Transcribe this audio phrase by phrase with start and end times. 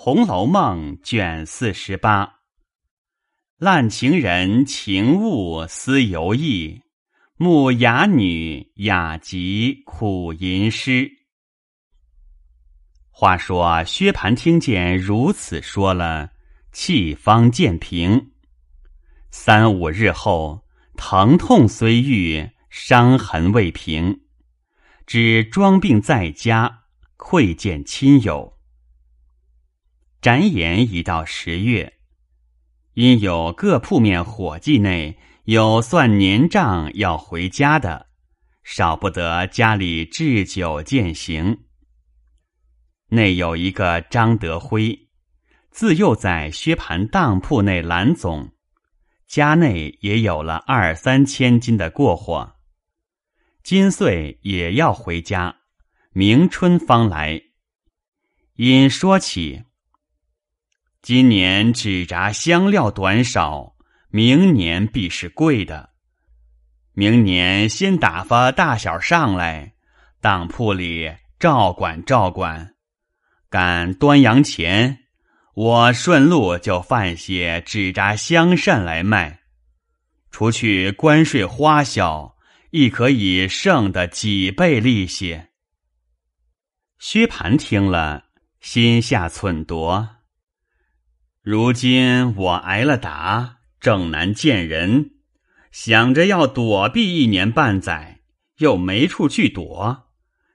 [0.00, 2.36] 红楼梦》卷四十八。
[3.58, 6.82] 烂情人情物思犹意，
[7.34, 11.10] 慕哑女雅集苦吟诗。
[13.10, 16.30] 话说薛蟠听见如此说了，
[16.70, 18.30] 气方渐平。
[19.32, 20.64] 三五日后，
[20.96, 24.20] 疼痛虽愈，伤痕未平，
[25.08, 26.84] 只装病在家，
[27.16, 28.57] 窥见亲友。
[30.20, 31.94] 展眼已到十月，
[32.94, 38.08] 因有各铺面伙计内有算年账要回家的，
[38.64, 41.60] 少不得家里置酒饯行。
[43.10, 45.08] 内有一个张德辉，
[45.70, 48.50] 自幼在薛蟠当铺内揽总，
[49.28, 52.56] 家内也有了二三千金的过货，
[53.62, 55.58] 今岁也要回家，
[56.10, 57.40] 明春方来。
[58.56, 59.62] 因说起。
[61.00, 63.76] 今年纸扎香料短少，
[64.10, 65.90] 明年必是贵的。
[66.92, 69.74] 明年先打发大小上来，
[70.20, 72.74] 当铺里照管照管。
[73.48, 75.04] 赶端阳前，
[75.54, 79.40] 我顺路就贩些纸扎香扇来卖，
[80.32, 82.36] 除去关税花销，
[82.70, 85.40] 亦可以剩的几倍利息。
[86.98, 88.24] 薛蟠听了，
[88.60, 90.17] 心下忖度。
[91.50, 95.12] 如今我挨了打，正难见人，
[95.70, 98.20] 想着要躲避一年半载，
[98.58, 100.10] 又没处去躲，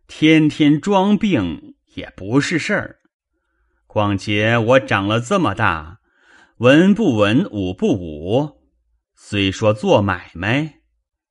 [0.06, 3.00] 天天装病也不是事儿。
[3.88, 5.98] 况且我长了这么大，
[6.58, 8.62] 文不文，武不武，
[9.16, 10.76] 虽说做买卖，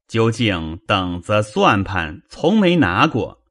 [0.08, 3.44] 究竟等子算盘从没拿过，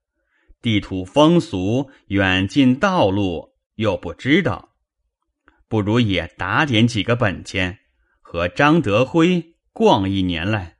[0.61, 4.70] 地土风俗、远近道路又不知道。
[5.71, 7.79] 不如也打点几个本钱，
[8.19, 10.75] 和张德辉逛一年来，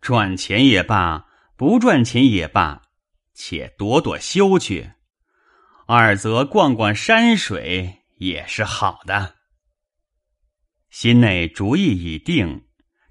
[0.00, 2.82] 赚钱也罢，不赚钱也罢，
[3.34, 4.92] 且躲躲休去。
[5.88, 9.34] 二则逛逛山水也是好的。
[10.90, 12.66] 心内主意已定，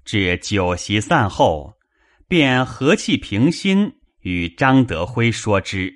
[0.06, 1.74] 至酒席散后，
[2.26, 5.92] 便和气平心与张德辉说之，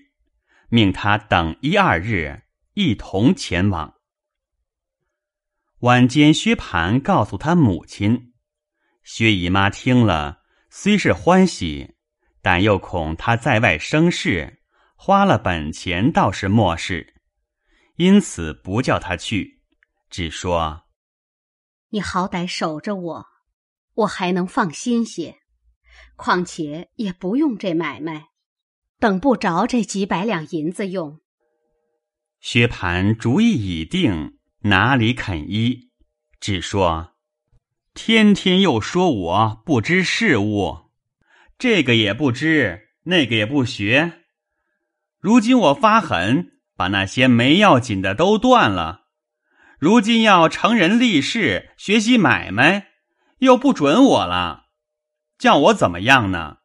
[0.69, 2.43] 命他等一二日
[2.75, 3.95] 一同前往。
[5.81, 8.33] 晚间，薛蟠告诉他母亲，
[9.05, 11.95] 薛姨妈听了，虽是欢喜，
[12.43, 14.61] 但又恐他在外生事，
[14.97, 17.15] 花了本钱倒是莫事，
[17.95, 19.61] 因此不叫他去，
[20.11, 20.87] 只说
[21.91, 23.27] ：“你好歹守着我，
[23.95, 25.37] 我还能放心些。
[26.17, 28.31] 况且也不用这买卖，
[28.99, 31.21] 等不着这几百两银子用。”
[32.41, 34.38] 薛蟠主意已定。
[34.63, 35.91] 哪里肯依？
[36.41, 37.13] 只说
[37.95, 40.91] 天天又说我不知事物，
[41.57, 44.25] 这个也不知，那个也不学。
[45.21, 49.03] 如今我发狠，把那些没要紧的都断了。
[49.79, 52.89] 如今要成人立事，学习买卖，
[53.39, 54.65] 又不准我了，
[55.39, 56.59] 叫我怎么样呢？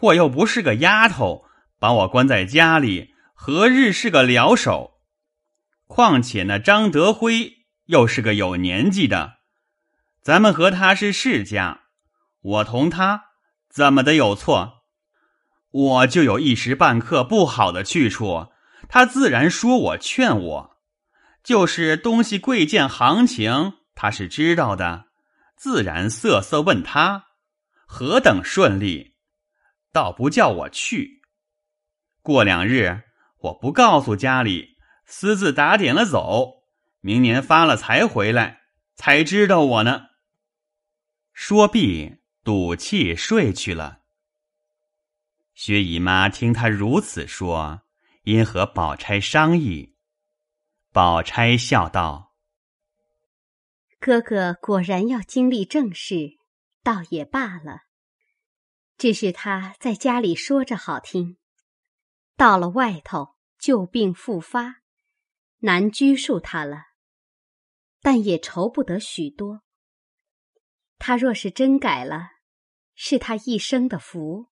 [0.00, 1.46] 我又不是个丫头，
[1.78, 4.91] 把我关在家里，何日是个了手？
[5.94, 9.40] 况且那张德辉又是个有年纪的，
[10.22, 11.82] 咱们和他是世家，
[12.40, 13.24] 我同他
[13.68, 14.84] 怎么的有错？
[15.70, 18.46] 我就有一时半刻不好的去处，
[18.88, 20.78] 他自然说我劝我，
[21.44, 25.08] 就是东西贵贱行情，他是知道的，
[25.58, 27.26] 自然瑟瑟问他
[27.86, 29.16] 何等顺利，
[29.92, 31.20] 倒不叫我去。
[32.22, 33.02] 过两日，
[33.40, 34.71] 我不告诉家里。
[35.14, 36.64] 私自打点了走，
[37.00, 38.62] 明年发了财回来，
[38.94, 40.06] 才知道我呢。
[41.34, 44.00] 说毕，赌气睡去了。
[45.52, 47.82] 薛姨妈听他如此说，
[48.22, 49.94] 因和宝钗商议。
[50.92, 52.32] 宝钗笑道
[54.00, 56.38] ：“哥哥果然要经历正事，
[56.82, 57.82] 倒也罢了。
[58.96, 61.36] 只是他在家里说着好听，
[62.34, 64.76] 到了外头旧病复发。”
[65.64, 66.86] 难拘束他了，
[68.00, 69.62] 但也愁不得许多。
[70.98, 72.30] 他若是真改了，
[72.96, 74.50] 是他一生的福；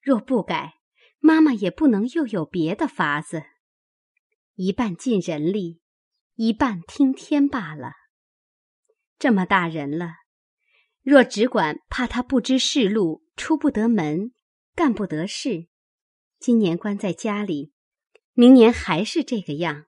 [0.00, 0.74] 若不改，
[1.20, 3.44] 妈妈也不能又有别的法子。
[4.56, 5.80] 一半尽人力，
[6.34, 7.92] 一半听天罢了。
[9.20, 10.14] 这么大人了，
[11.00, 14.32] 若只管怕他不知世路，出不得门，
[14.74, 15.68] 干不得事，
[16.40, 17.72] 今年关在家里，
[18.32, 19.86] 明年还是这个样。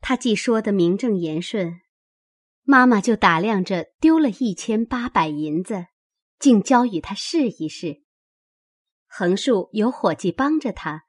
[0.00, 1.80] 他既说得名正言顺，
[2.62, 5.86] 妈妈就打量着丢了一千八百银子，
[6.38, 8.02] 竟交与他试一试。
[9.06, 11.04] 横竖有伙计帮着他，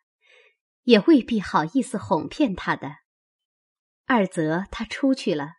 [0.83, 2.95] 也未必好意思哄骗他的。
[4.05, 5.53] 二则他出去了，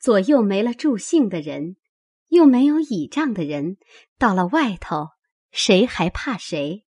[0.00, 1.76] 左右没了助兴的人，
[2.28, 3.76] 又没有倚仗的人，
[4.18, 5.10] 到了外头，
[5.52, 6.84] 谁还怕谁？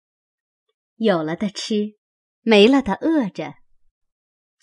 [0.96, 1.98] 有了的吃，
[2.42, 3.56] 没了的饿着。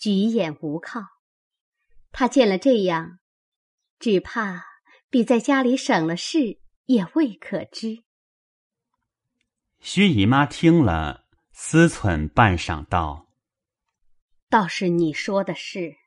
[0.01, 0.99] 举眼无靠，
[2.11, 3.19] 他见了这样，
[3.99, 4.65] 只怕
[5.11, 8.03] 比在家里省了事也未可知。
[9.79, 13.27] 薛姨妈听了，思忖半晌，道
[14.49, 15.97] ：“倒是你说的是，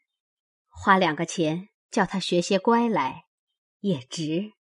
[0.66, 3.26] 花两个钱叫他学些乖来，
[3.78, 4.54] 也值。”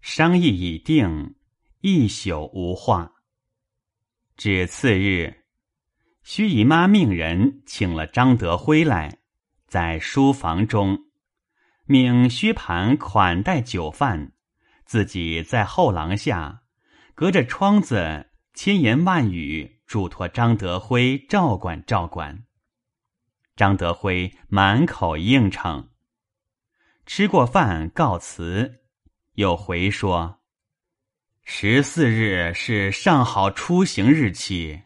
[0.00, 1.34] 商议已定，
[1.80, 3.14] 一宿无话。
[4.36, 5.45] 至次日。
[6.26, 9.18] 薛姨妈命人请了张德辉来，
[9.68, 10.98] 在书房中，
[11.84, 14.32] 命薛蟠款待酒饭，
[14.84, 16.62] 自己在后廊下，
[17.14, 22.42] 隔着窗子千言万语嘱托张德辉照管照管。
[23.54, 25.90] 张德辉满口应承。
[27.06, 28.80] 吃过饭告辞，
[29.34, 30.40] 又回说
[31.46, 34.82] ：“十四日是上好出行日期。”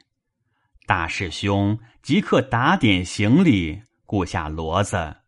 [0.91, 5.19] 大师兄即刻打点行李，雇下骡子，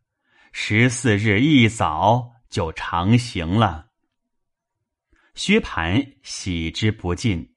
[0.50, 3.86] 十四日一早就长行了。
[5.36, 7.54] 薛蟠喜之不尽，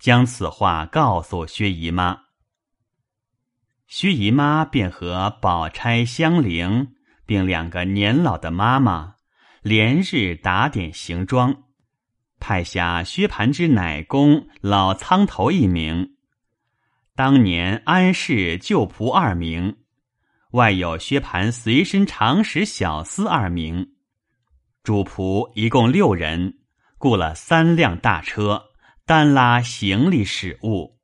[0.00, 2.22] 将此话告诉薛姨妈。
[3.86, 6.88] 薛姨妈便和宝钗、香菱
[7.24, 9.14] 并两个年老的妈妈，
[9.62, 11.54] 连日打点行装，
[12.40, 16.16] 派下薛蟠之奶公老苍头一名。
[17.18, 19.78] 当年安氏旧仆二名，
[20.52, 23.96] 外有薛蟠随身常使小厮二名，
[24.84, 26.60] 主仆一共六人，
[26.96, 28.66] 雇了三辆大车，
[29.04, 31.00] 单拉行李使物，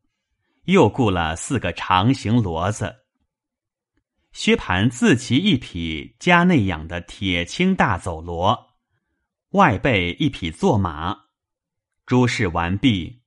[0.67, 2.95] 又雇了四个长形骡子。
[4.31, 8.67] 薛蟠自骑一匹家内养的铁青大走骡，
[9.51, 11.23] 外备一匹坐马。
[12.07, 13.23] 诸事完毕，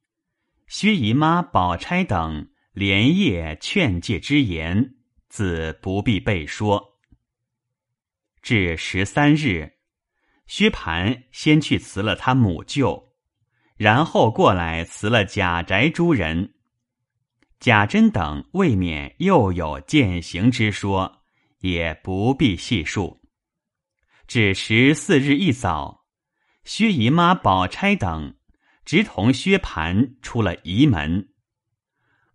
[0.68, 2.48] 薛姨妈、宝钗等。
[2.78, 4.98] 连夜劝诫之言，
[5.30, 7.00] 自不必备说。
[8.44, 9.80] 至十三日，
[10.46, 13.16] 薛蟠先去辞了他母舅，
[13.78, 16.54] 然后过来辞了贾宅诸人。
[17.60, 21.24] 贾珍等未免又有践行之说，
[21.62, 23.24] 也不必细述。
[24.28, 26.06] 至十四日一早，
[26.64, 28.36] 薛姨妈、宝钗等
[28.86, 31.30] 直同薛蟠出了仪门。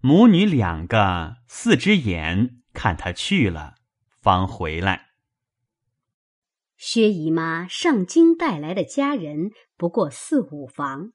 [0.05, 3.77] 母女两个四只眼看他去了，
[4.21, 5.11] 方回来。
[6.77, 11.13] 薛姨妈上京带来的家人不过四五房，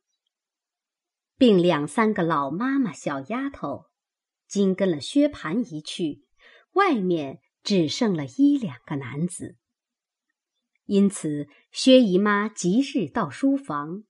[1.38, 3.88] 并两三个老妈妈、小丫头，
[4.48, 6.24] 今跟了薛蟠一去，
[6.72, 9.58] 外面只剩了一两个男子。
[10.86, 14.06] 因此，薛姨妈即日到书房，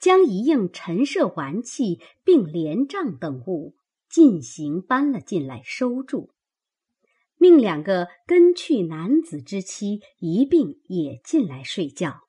[0.00, 3.76] 将一应陈设玩器并帘帐等物。
[4.08, 6.32] 进行搬了进来，收住，
[7.36, 12.22] 命两个跟去男子之妻一并也进来睡觉。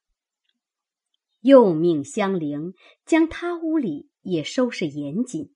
[1.42, 2.74] 又命香菱
[3.06, 5.56] 将他屋里也收拾严谨，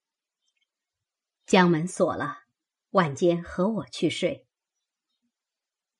[1.46, 2.38] 将门锁了，
[2.92, 4.48] 晚间和我去睡。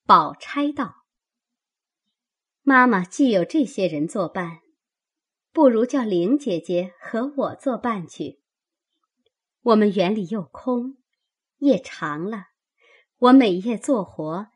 [0.06, 1.04] 宝钗道
[2.62, 4.60] ：“妈妈既有这些人作伴，
[5.52, 8.40] 不如叫玲姐姐和我作伴去。”
[9.64, 10.98] 我们园里又空，
[11.56, 12.48] 夜长了，
[13.16, 14.48] 我每夜做活，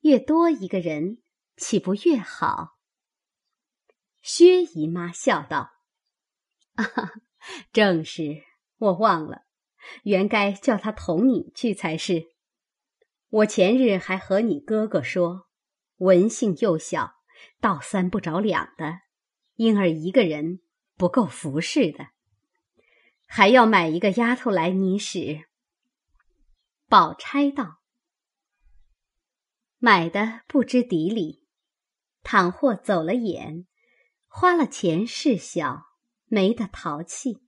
[0.00, 1.18] 越多一个人，
[1.54, 2.78] 岂不越好？
[4.22, 5.72] 薛姨妈笑道
[6.76, 6.86] ：“啊，
[7.74, 8.42] 正是，
[8.78, 9.42] 我忘了，
[10.04, 12.28] 原该叫他同你去才是。
[13.28, 15.46] 我前日还和你哥哥说，
[15.96, 17.16] 文性又小，
[17.60, 19.00] 倒三不着两的，
[19.56, 20.60] 因而一个人
[20.96, 22.06] 不够服侍的。”
[23.26, 25.44] 还要买一个丫头来你使。
[26.88, 27.80] 宝钗道
[29.78, 31.46] ：“买的不知底里，
[32.22, 33.66] 倘或走了眼，
[34.26, 35.86] 花了钱事小，
[36.26, 37.42] 没得淘气。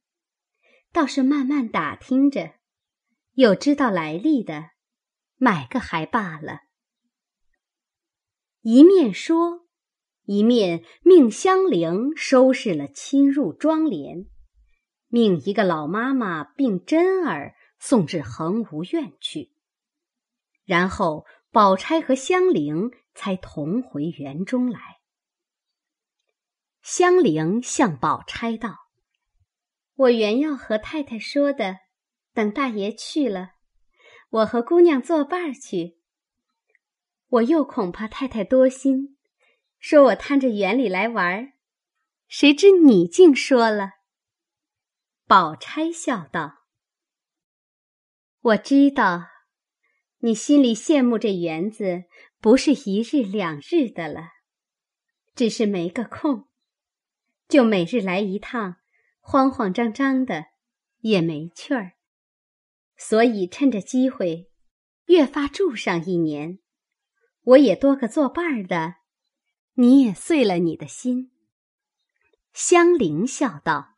[0.93, 2.55] 倒是慢慢打听着，
[3.33, 4.71] 有知道来历的，
[5.37, 6.61] 买个还罢了。”
[8.63, 9.69] 一面说，
[10.25, 14.27] 一面命香菱收拾了侵入妆帘。
[15.17, 19.51] 命一个老妈妈并真儿送至恒芜院去，
[20.67, 24.99] 然后宝钗和香菱才同回园中来。
[26.83, 28.91] 香菱向宝钗道
[29.97, 31.79] ：“我原要和太太说的，
[32.35, 33.53] 等大爷去了，
[34.29, 35.97] 我和姑娘作伴去。
[37.29, 39.17] 我又恐怕太太多心，
[39.79, 41.55] 说我贪着园里来玩儿
[42.29, 43.93] 谁知你竟说了。”
[45.29, 46.67] 宝钗笑道
[48.41, 49.27] ：“我知道，
[50.19, 52.05] 你心里羡慕这园子，
[52.41, 54.29] 不是一日两日的了，
[55.35, 56.47] 只是没个空。”
[57.49, 58.77] 就每日来一趟，
[59.19, 60.47] 慌慌张张的，
[60.99, 61.95] 也没趣儿。
[62.97, 64.53] 所以趁着机会，
[65.07, 66.61] 越发住上一年，
[67.43, 68.95] 我也多个作伴儿的，
[69.75, 71.33] 你也碎了你的心。
[72.53, 73.96] 香菱笑道：“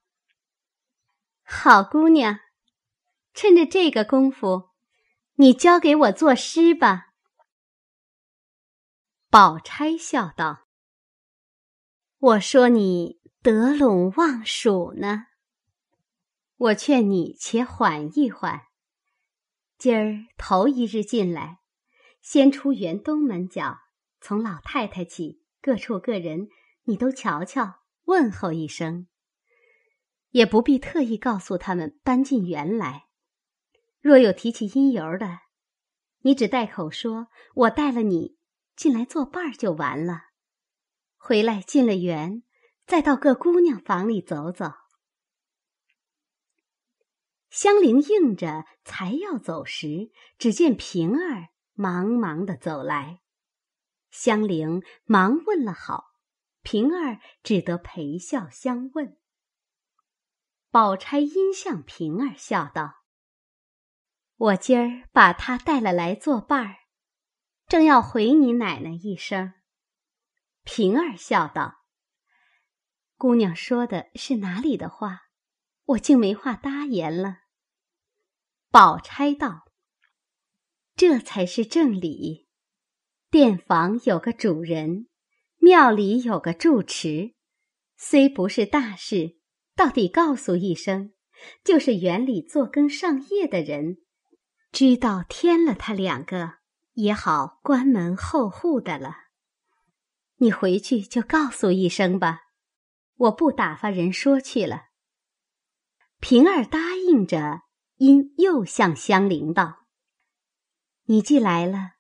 [1.51, 2.41] 好姑娘，
[3.33, 4.69] 趁着这个功夫，
[5.37, 7.15] 你教给我作诗吧。”
[9.31, 10.67] 宝钗笑道
[12.19, 15.27] ：“我说你。”得陇望蜀呢，
[16.57, 18.63] 我劝你且缓一缓。
[19.79, 21.61] 今儿头一日进来，
[22.21, 23.79] 先出园东门角，
[24.21, 26.49] 从老太太起，各处各人，
[26.83, 29.07] 你都瞧瞧，问候一声。
[30.31, 33.07] 也不必特意告诉他们搬进园来。
[34.01, 35.41] 若有提起因由的，
[36.21, 38.37] 你只带口说：“我带了你
[38.77, 40.23] 进来作伴儿就完了。”
[41.17, 42.43] 回来进了园。
[42.87, 44.73] 再到各姑娘房里走走。
[47.51, 53.21] 香菱应着，才要走时，只见平儿忙忙的走来。
[54.11, 56.15] 香菱忙问了好，
[56.63, 59.19] 平儿只得陪笑相问。
[60.71, 63.05] 宝钗因向平儿笑道
[64.37, 66.77] ：“我今儿把她带了来作伴儿，
[67.67, 69.55] 正要回你奶奶一声。”
[70.65, 71.85] 平儿笑道。
[73.17, 75.23] 姑娘说的是哪里的话？
[75.87, 77.39] 我竟没话答言了。
[78.71, 79.65] 宝钗道
[80.95, 82.47] ：“这才是正理。
[83.31, 85.09] 店房有个主人，
[85.57, 87.35] 庙里有个住持，
[87.97, 89.38] 虽不是大事，
[89.79, 91.13] 到底告诉一声，
[91.63, 93.99] 就是园里做羹上夜的人，
[94.73, 96.55] 知道添了他两个，
[96.95, 99.15] 也好关门候户的了。
[100.39, 102.41] 你回去就告诉一声吧。”
[103.19, 104.87] 我不打发人说去了。
[106.19, 107.63] 平儿答应着，
[107.99, 109.87] 因又向香菱道
[111.07, 111.93] ：“你既来了，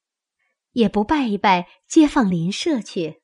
[0.73, 3.23] 也不拜一拜街坊邻舍去。”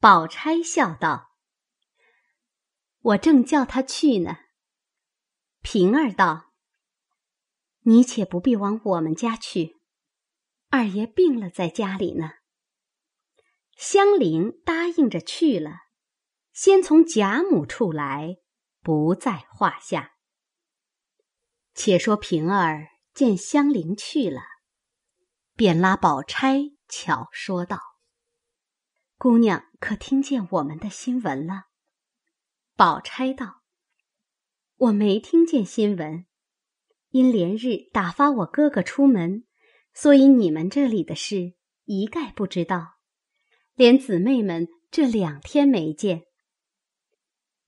[0.00, 1.27] 宝钗笑道
[3.08, 4.38] ：“我正叫他去呢。”
[5.62, 6.52] 平儿道
[7.84, 9.76] ：“你且不必往我们家去，
[10.68, 12.30] 二爷病了，在家里呢。”
[13.76, 15.72] 香菱答应着去了。
[16.52, 18.38] 先从贾母处来，
[18.80, 20.14] 不在话下。
[21.74, 24.40] 且说平儿见香菱去了，
[25.54, 27.78] 便拉宝钗巧说道
[29.16, 31.66] ：“姑娘可听见我们的新闻了？”
[32.78, 33.64] 宝钗道
[34.78, 36.26] ：“我没听见新闻，
[37.10, 39.44] 因连日打发我哥哥出门，
[39.92, 41.54] 所以你们这里的事
[41.86, 42.98] 一概不知道，
[43.74, 46.26] 连姊妹们这两天没见。”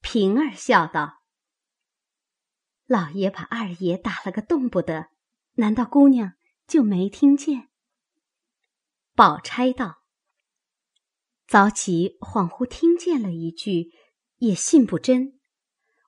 [0.01, 1.25] 平儿笑道
[2.87, 5.09] ：“老爷把二爷打了个动不得，
[5.55, 6.35] 难道姑娘
[6.69, 7.69] 就没听见？”
[9.17, 10.05] 宝钗道
[11.49, 13.91] ：“早起恍惚听见了一句，
[14.41, 15.41] 也信不真。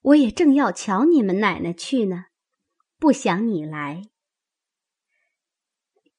[0.02, 2.26] 我也正要瞧你们奶奶去呢，
[2.98, 4.10] 不想你来，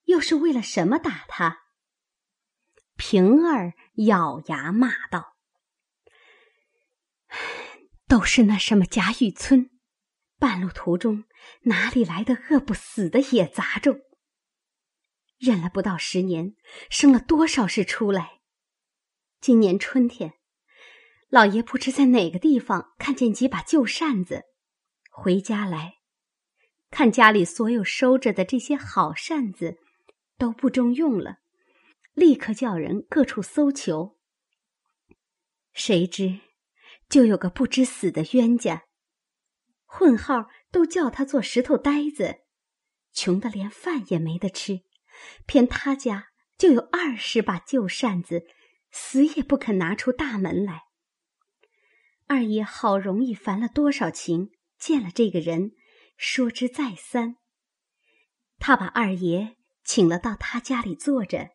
[0.06, 1.60] 又是为了什么打他？”
[2.96, 3.74] 平儿
[4.06, 5.36] 咬牙骂道。
[8.08, 9.72] 都是那什么贾雨村，
[10.38, 11.26] 半路途中
[11.64, 14.00] 哪里来的饿不死的野杂种？
[15.40, 16.56] 忍了不到十年，
[16.90, 18.42] 生了多少事出来？
[19.42, 20.36] 今年春天，
[21.34, 24.44] 老爷不知在哪个地方看见几把旧扇子，
[25.10, 25.96] 回家来
[26.92, 29.80] 看家里所有收着的这些好扇子
[30.38, 31.38] 都不中用了，
[32.14, 34.20] 立刻叫人各处搜求。
[35.72, 36.40] 谁知？
[37.10, 38.84] 就有个不知死的冤家，
[39.86, 42.42] 混号都叫他做石头呆子，
[43.12, 44.82] 穷的连饭也没得吃，
[45.48, 46.28] 偏他家
[46.60, 48.44] 就有二十把旧扇子，
[48.92, 50.83] 死也不肯拿出大门来。
[52.34, 54.50] 二爷好容易烦了多少情，
[54.80, 55.74] 见了这个人，
[56.18, 57.36] 说之再三。
[58.58, 61.52] 他把二爷请了到他家里坐着，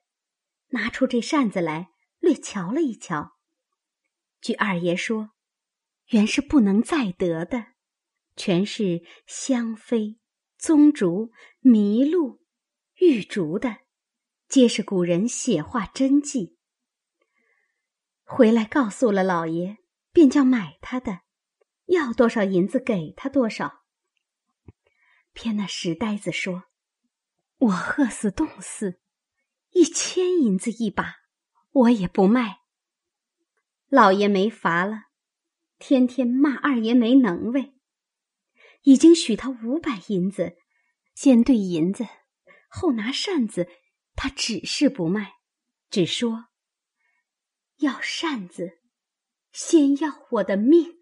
[0.68, 3.32] 拿出这扇子来，略瞧了一瞧。
[4.40, 5.30] 据二爷说，
[6.10, 7.72] 原是不能再得的，
[8.36, 10.20] 全是香妃、
[10.58, 12.40] 棕竹、麋鹿、
[13.00, 13.78] 玉竹的，
[14.46, 16.56] 皆是古人写画真迹。
[18.22, 19.78] 回来告诉了老爷，
[20.18, 21.20] 便叫买他的，
[21.86, 23.84] 要多少银子给他多少。
[25.32, 26.64] 偏那石呆子说
[27.58, 29.00] ：“我饿死冻死，
[29.70, 31.18] 一千银子一把，
[31.70, 32.62] 我也不卖。”
[33.86, 35.04] 老爷没法了，
[35.78, 37.74] 天天骂二爷没能为，
[38.82, 40.56] 已经许他五百银子，
[41.14, 42.04] 先兑银子，
[42.68, 43.68] 后拿扇子，
[44.16, 45.34] 他只是不卖，
[45.88, 46.46] 只说
[47.76, 48.77] 要扇子，
[49.52, 50.98] 先要我的命。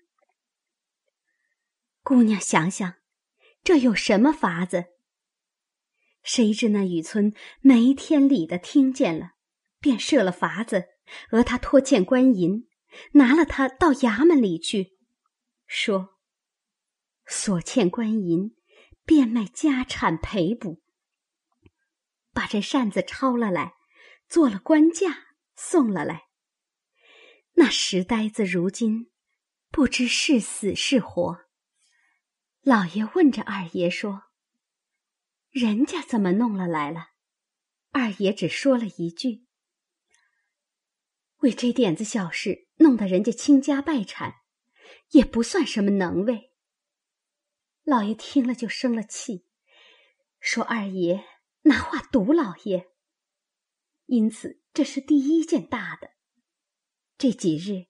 [2.03, 2.95] 姑娘想想，
[3.62, 4.87] 这有什么法子？
[6.23, 9.33] 谁知那雨村没天理的听见了，
[9.81, 10.87] 便设了法子，
[11.31, 12.69] 讹他拖欠官银。
[13.12, 14.97] 拿了他到衙门里去，
[15.67, 16.17] 说
[17.26, 18.57] ：“所欠官银，
[19.05, 20.81] 变卖家产赔补。”
[22.33, 23.75] 把这扇子抄了来，
[24.31, 25.26] 做了官价
[25.57, 26.25] 送了来。
[27.59, 29.11] 那石呆子如今
[29.71, 31.47] 不知是死是活。
[32.61, 34.25] 老爷问着二爷说
[35.51, 37.13] ：“人家怎么弄了来了？”
[37.93, 39.47] 二爷只说了一句。
[41.39, 44.43] 为这点子小事，弄得人家倾家败产，
[45.13, 46.53] 也不算什么能为。
[47.85, 49.47] 老爷听了就生了气，
[50.41, 51.25] 说二爷
[51.63, 52.91] 拿话堵老爷。
[54.07, 56.16] 因此这是第一件大的。
[57.19, 57.87] 这几日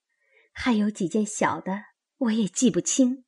[0.52, 1.82] 还有几件小的，
[2.18, 3.24] 我也记不清，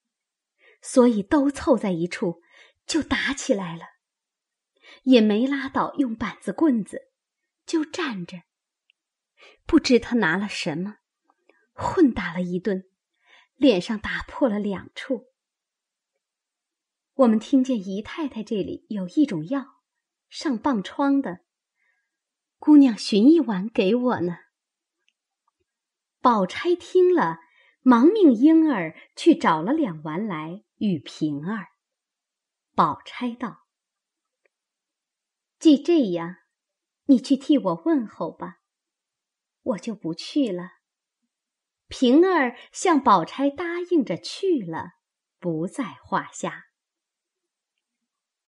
[0.80, 2.40] 所以都凑在一处
[2.86, 3.84] 就打起来了，
[5.02, 7.10] 也没拉倒，用板子棍子
[7.66, 8.42] 就站着。
[9.66, 10.98] 不知他拿了什么，
[11.72, 12.84] 混打了一顿，
[13.56, 15.26] 脸上打破了两处。
[17.14, 19.82] 我们听见姨太太这里有一种药，
[20.28, 21.40] 上棒疮的，
[22.58, 24.38] 姑娘寻一碗给我呢。
[26.20, 27.38] 宝钗听了，
[27.82, 31.68] 忙命莺儿去找了两丸来与平儿。
[32.74, 33.66] 宝钗道
[35.58, 36.36] ：“既这样，
[37.06, 38.58] 你去替我问候吧。”
[39.62, 40.78] 我就不去了。
[41.88, 44.92] 平儿向宝钗答应着去了，
[45.38, 46.67] 不在话下。